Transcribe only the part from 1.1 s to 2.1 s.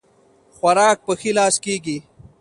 ښي لاس کيږي